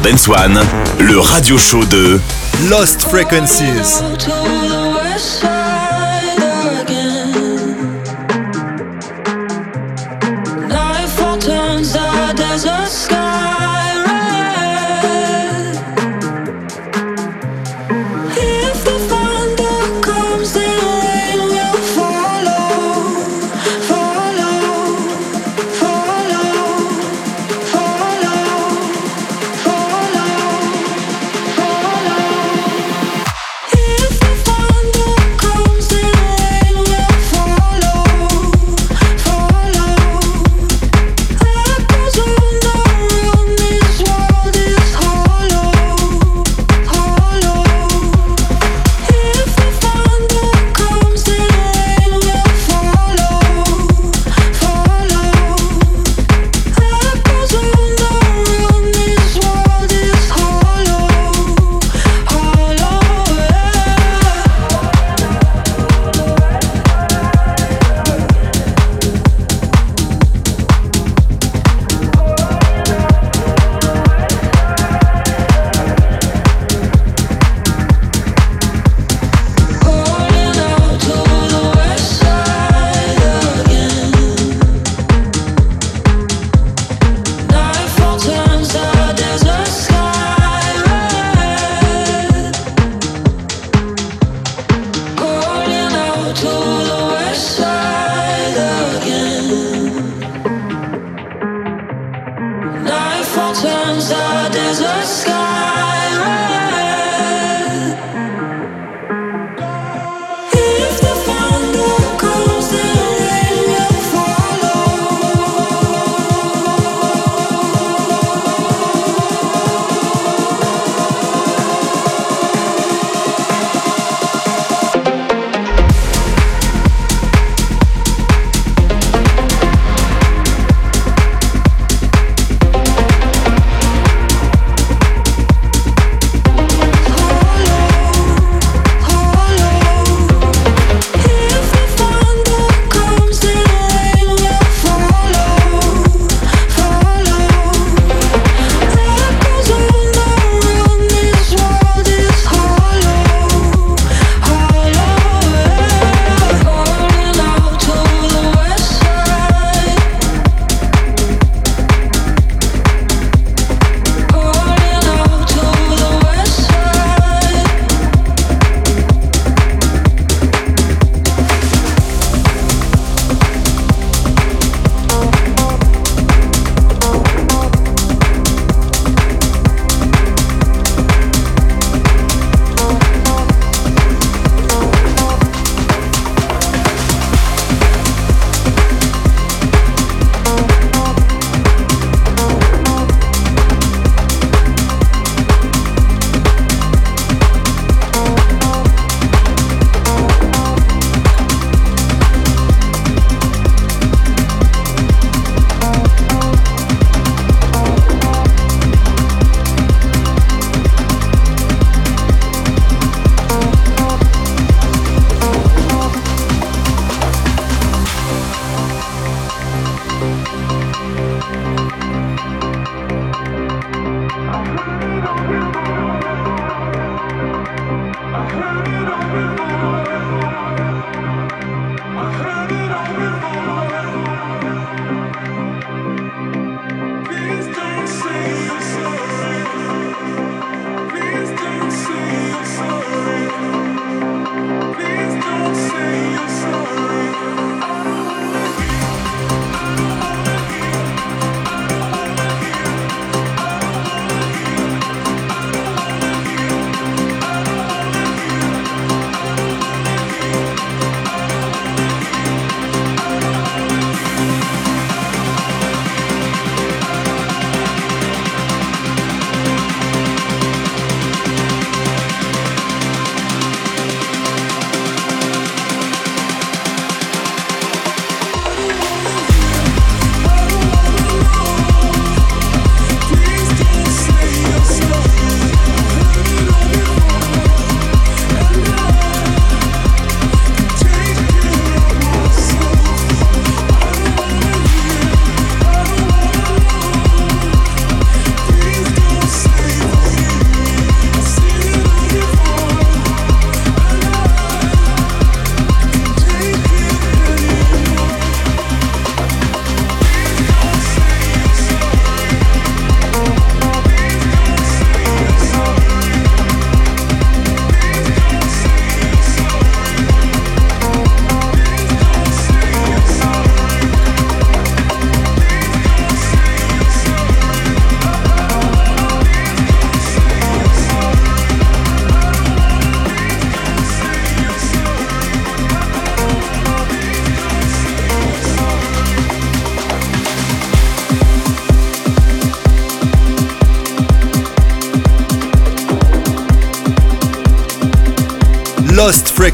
[0.00, 0.60] Sur Dance One,
[0.98, 2.20] le radio show de
[2.68, 4.02] Lost Frequencies.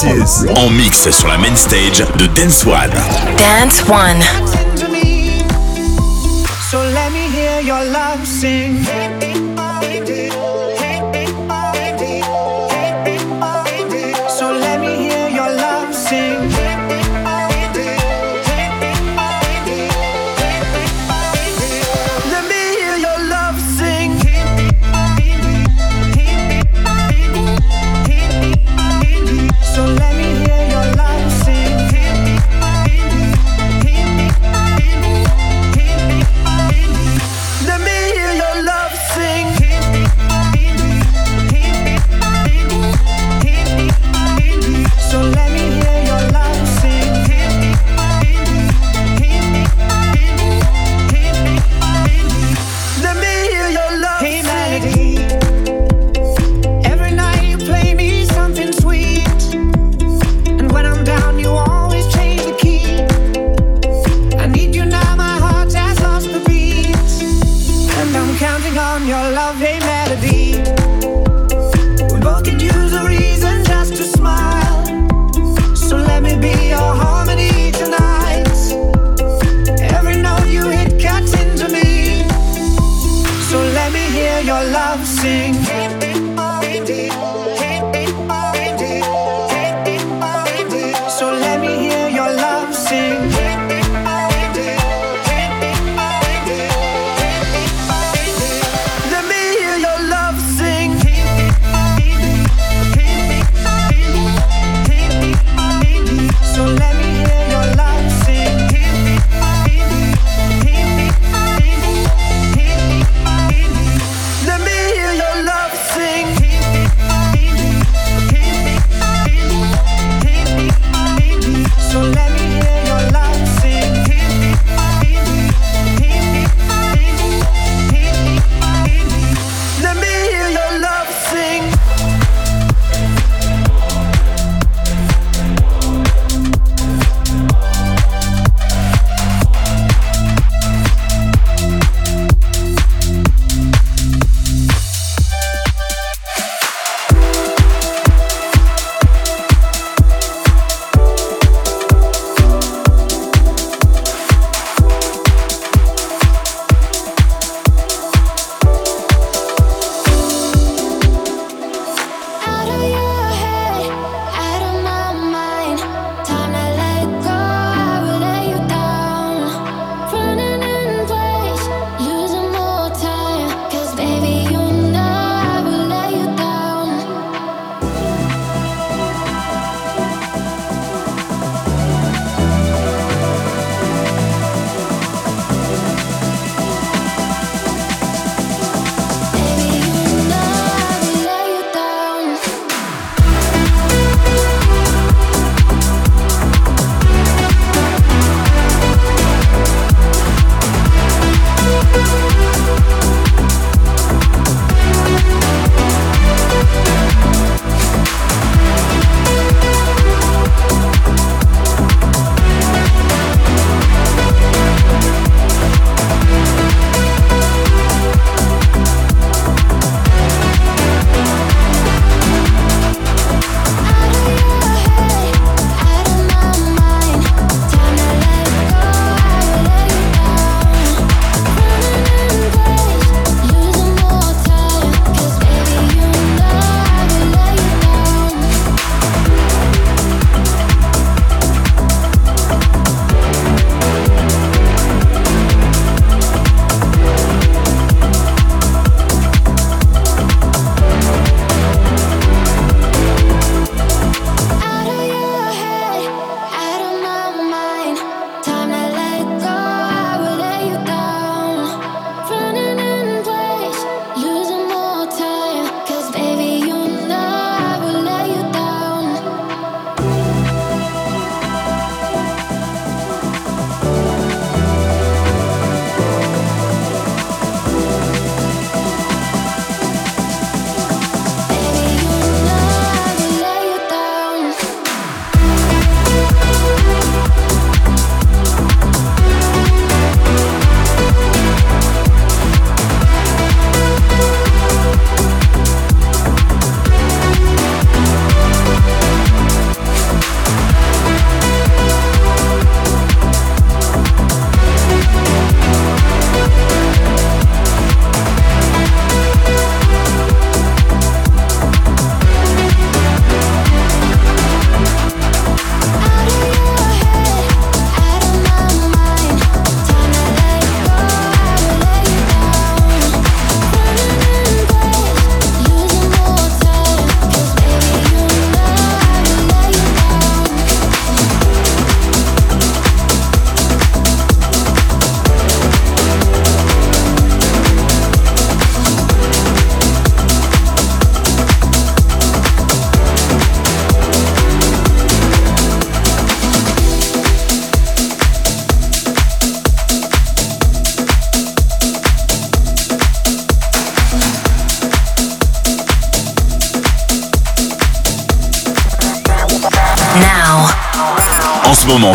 [0.00, 2.92] En mix sur la main stage de Dance One.
[3.36, 4.22] Dance One.
[6.70, 8.76] So let me hear your love sing.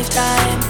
[0.00, 0.69] lifetime.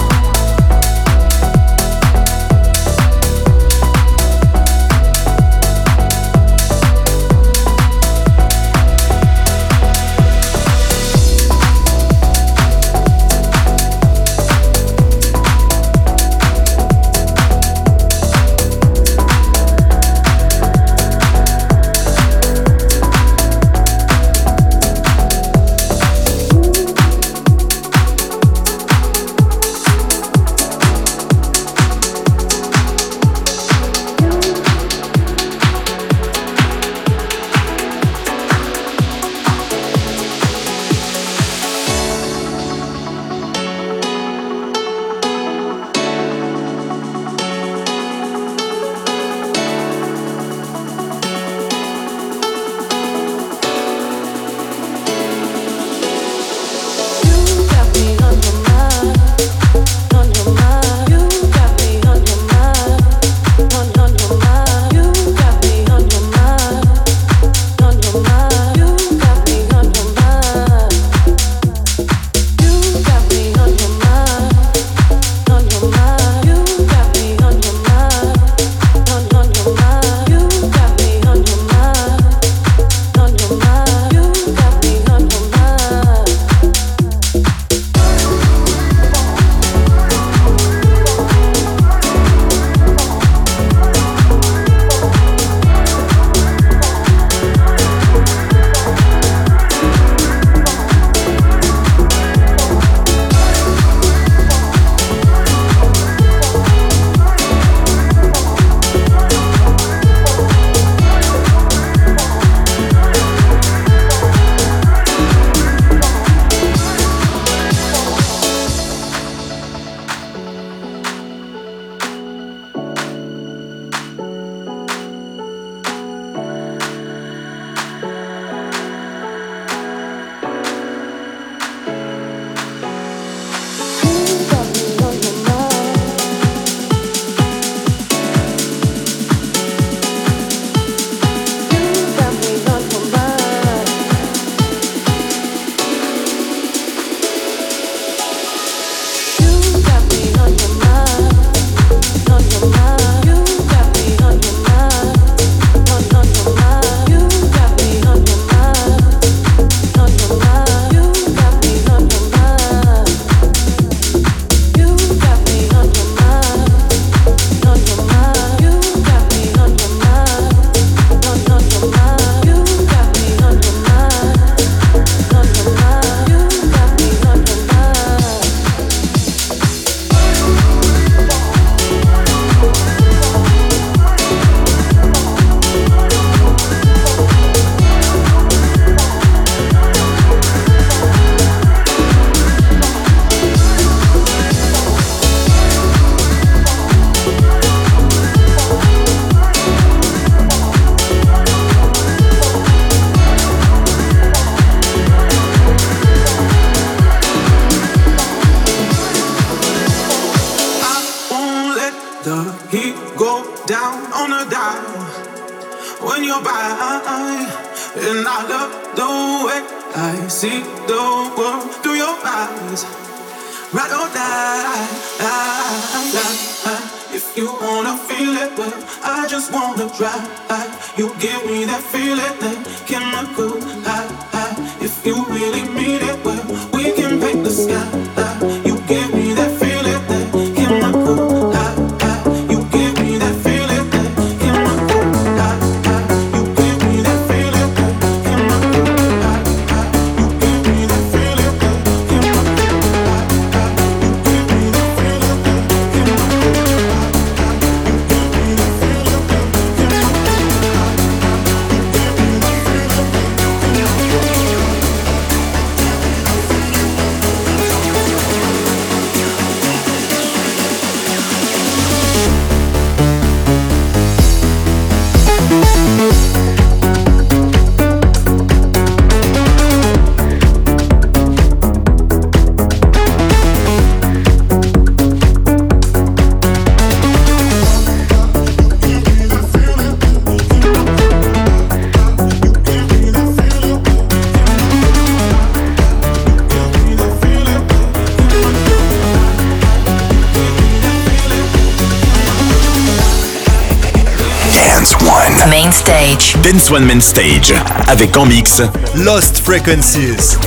[305.47, 306.35] Mainstage.
[306.43, 307.53] Dance One Main Stage.
[307.87, 308.61] Avec en mix
[308.95, 310.37] Lost Frequencies.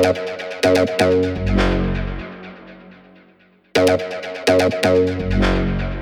[0.00, 0.18] Thank
[4.84, 5.97] you.